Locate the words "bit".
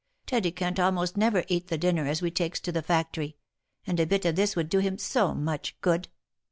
4.07-4.25